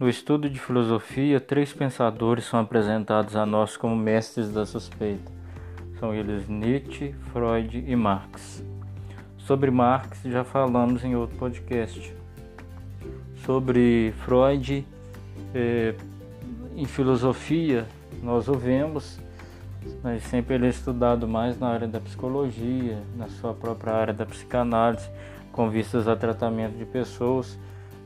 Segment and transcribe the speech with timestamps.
[0.00, 5.30] No estudo de filosofia, três pensadores são apresentados a nós como mestres da suspeita.
[5.98, 8.64] São eles Nietzsche, Freud e Marx.
[9.36, 12.16] Sobre Marx já falamos em outro podcast.
[13.44, 14.86] Sobre Freud,
[15.54, 15.94] eh,
[16.74, 17.86] em filosofia,
[18.22, 19.20] nós o vemos,
[20.02, 24.24] mas sempre ele é estudado mais na área da psicologia, na sua própria área da
[24.24, 25.10] psicanálise,
[25.52, 27.58] com vistas a tratamento de pessoas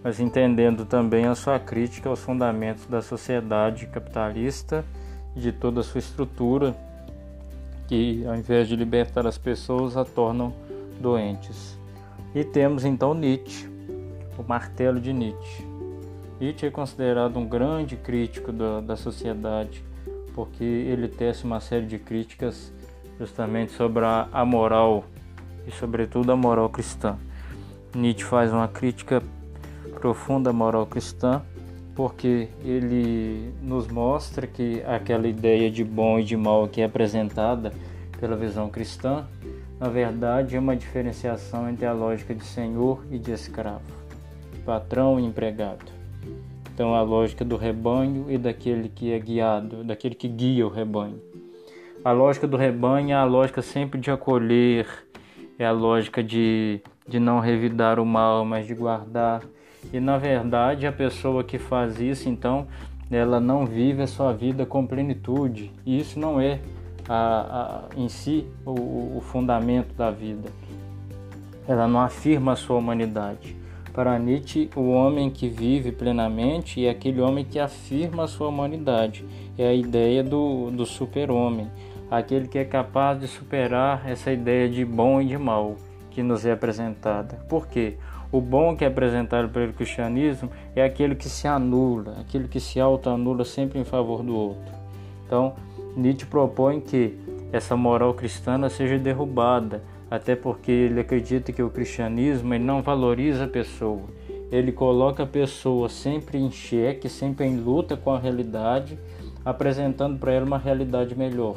[0.05, 4.85] mas entendendo também a sua crítica aos fundamentos da sociedade capitalista
[5.35, 6.77] e de toda a sua estrutura,
[7.89, 10.53] que ao invés de libertar as pessoas, a tornam
[11.01, 11.79] doentes.
[12.35, 13.67] E temos então Nietzsche,
[14.37, 15.67] o martelo de Nietzsche.
[16.39, 19.83] Nietzsche é considerado um grande crítico da, da sociedade,
[20.35, 22.71] porque ele tece uma série de críticas
[23.19, 25.05] justamente sobre a, a moral
[25.67, 27.17] e, sobretudo, a moral cristã.
[27.95, 29.23] Nietzsche faz uma crítica
[30.05, 31.41] profunda moral cristã,
[31.95, 37.73] porque ele nos mostra que aquela ideia de bom e de mal que é apresentada
[38.21, 39.25] pela visão cristã,
[39.81, 43.81] na verdade é uma diferenciação entre a lógica de senhor e de escravo,
[44.67, 45.91] patrão e empregado.
[46.75, 51.19] Então a lógica do rebanho e daquele que é guiado, daquele que guia o rebanho.
[52.05, 54.87] A lógica do rebanho é a lógica sempre de acolher,
[55.59, 59.41] é a lógica de, de não revidar o mal, mas de guardar,
[59.93, 62.67] e na verdade, a pessoa que faz isso, então,
[63.11, 65.71] ela não vive a sua vida com plenitude.
[65.85, 66.61] E isso não é
[67.09, 70.49] a, a, em si o, o fundamento da vida.
[71.67, 73.57] Ela não afirma a sua humanidade.
[73.93, 79.25] Para Nietzsche, o homem que vive plenamente é aquele homem que afirma a sua humanidade.
[79.57, 81.69] É a ideia do, do super-homem,
[82.11, 85.77] aquele que é capaz de superar essa ideia de bom e de mal
[86.15, 87.35] que nos é apresentada.
[87.49, 87.95] Por quê?
[88.31, 92.81] O bom que é apresentado pelo cristianismo é aquele que se anula, aquele que se
[92.81, 94.73] autoanula sempre em favor do outro.
[95.27, 95.55] Então,
[95.97, 97.19] Nietzsche propõe que
[97.53, 103.49] essa moral cristã seja derrubada, até porque ele acredita que o cristianismo não valoriza a
[103.49, 104.03] pessoa.
[104.51, 108.99] Ele coloca a pessoa sempre em xeque, sempre em luta com a realidade,
[109.45, 111.57] apresentando para ela uma realidade melhor.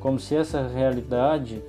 [0.00, 1.62] Como se essa realidade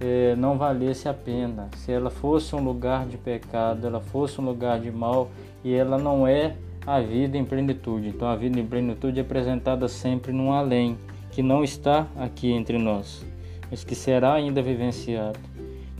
[0.00, 4.44] é, não valesse a pena, se ela fosse um lugar de pecado, ela fosse um
[4.44, 5.30] lugar de mal
[5.62, 6.56] e ela não é
[6.86, 8.08] a vida em plenitude.
[8.08, 10.98] Então a vida em plenitude é apresentada sempre num além,
[11.30, 13.24] que não está aqui entre nós,
[13.70, 15.38] mas que será ainda vivenciado.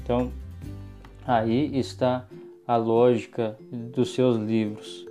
[0.03, 0.31] Então
[1.27, 2.27] aí está
[2.67, 5.07] a lógica dos seus livros.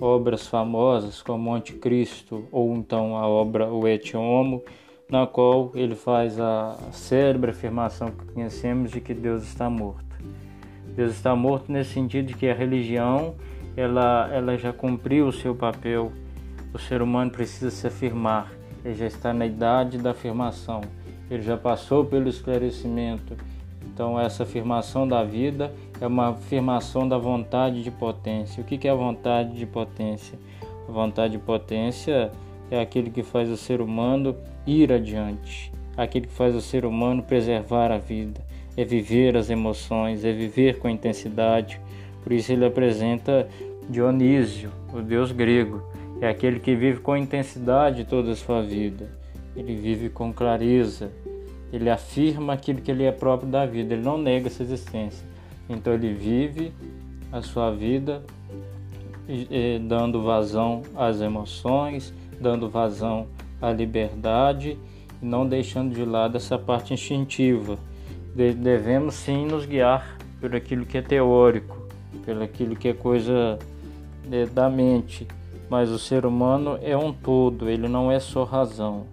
[0.00, 4.62] Obras famosas como Anticristo ou então a obra O Et Homo
[5.12, 10.16] na qual ele faz a célebre afirmação que conhecemos de que Deus está morto.
[10.96, 13.34] Deus está morto nesse sentido de que a religião
[13.76, 16.10] ela, ela já cumpriu o seu papel.
[16.72, 18.50] O ser humano precisa se afirmar.
[18.82, 20.80] Ele já está na idade da afirmação.
[21.30, 23.36] Ele já passou pelo esclarecimento.
[23.84, 28.62] Então essa afirmação da vida é uma afirmação da vontade de potência.
[28.62, 30.38] O que é a vontade de potência?
[30.88, 32.32] A vontade de potência
[32.70, 34.34] é aquele que faz o ser humano
[34.66, 38.40] ir adiante, aquele que faz o ser humano preservar a vida,
[38.76, 41.80] é viver as emoções, é viver com intensidade.
[42.22, 43.48] Por isso ele apresenta
[43.90, 45.82] Dionísio, o deus grego,
[46.20, 49.10] é aquele que vive com intensidade toda a sua vida.
[49.56, 51.10] Ele vive com clareza,
[51.72, 55.26] ele afirma aquilo que ele é próprio da vida, ele não nega essa existência.
[55.68, 56.72] Então ele vive
[57.30, 58.22] a sua vida
[59.88, 63.26] dando vazão às emoções, dando vazão
[63.62, 64.76] à liberdade
[65.22, 67.78] e não deixando de lado essa parte instintiva.
[68.34, 71.78] Devemos sim nos guiar por aquilo que é teórico,
[72.26, 73.58] pelo aquilo que é coisa
[74.30, 75.26] é, da mente,
[75.70, 79.06] mas o ser humano é um todo, ele não é só razão.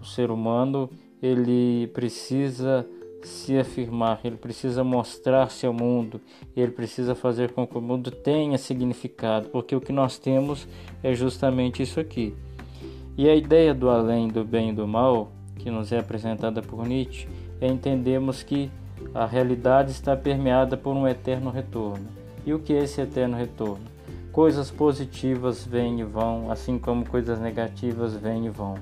[0.00, 0.88] O ser humano
[1.22, 2.86] ele precisa
[3.22, 6.20] se afirmar, ele precisa mostrar-se ao mundo,
[6.56, 10.66] ele precisa fazer com que o mundo tenha significado, porque o que nós temos
[11.02, 12.34] é justamente isso aqui.
[13.16, 16.86] E a ideia do além do bem e do mal, que nos é apresentada por
[16.86, 17.28] Nietzsche,
[17.60, 18.70] é entendermos que
[19.14, 22.06] a realidade está permeada por um eterno retorno.
[22.46, 23.84] E o que é esse eterno retorno?
[24.32, 28.76] Coisas positivas vêm e vão, assim como coisas negativas vêm e vão.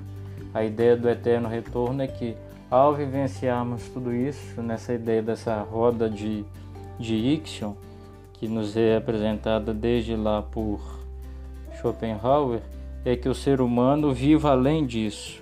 [0.53, 2.35] A ideia do eterno retorno é que,
[2.69, 6.45] ao vivenciarmos tudo isso, nessa ideia dessa roda de,
[6.99, 7.73] de Ixion,
[8.33, 10.79] que nos é apresentada desde lá por
[11.79, 12.61] Schopenhauer,
[13.05, 15.41] é que o ser humano viva além disso,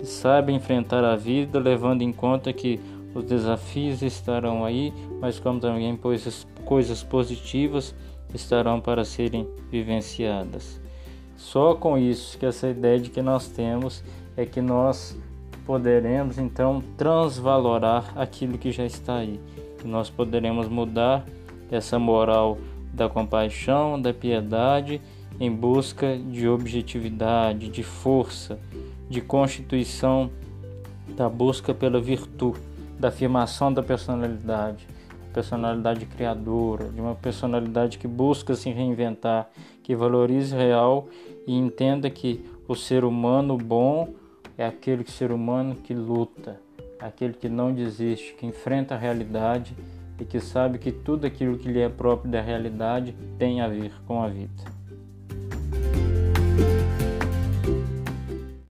[0.00, 2.80] e saiba enfrentar a vida levando em conta que
[3.14, 7.94] os desafios estarão aí, mas como também coisas, coisas positivas
[8.32, 10.80] estarão para serem vivenciadas.
[11.36, 14.02] Só com isso, que essa ideia de que nós temos
[14.36, 15.16] é que nós
[15.64, 19.40] poderemos então transvalorar aquilo que já está aí,
[19.78, 21.24] que nós poderemos mudar
[21.70, 22.58] essa moral
[22.92, 25.00] da compaixão, da piedade
[25.40, 28.58] em busca de objetividade, de força,
[29.08, 30.30] de constituição
[31.16, 32.60] da busca pela virtude,
[32.98, 34.86] da afirmação da personalidade,
[35.32, 39.48] personalidade criadora, de uma personalidade que busca se reinventar,
[39.82, 41.08] que valorize real
[41.46, 44.14] e entenda que o ser humano bom
[44.56, 46.60] é aquele ser humano que luta,
[46.98, 49.74] aquele que não desiste, que enfrenta a realidade
[50.20, 53.92] e que sabe que tudo aquilo que lhe é próprio da realidade tem a ver
[54.06, 54.77] com a vida.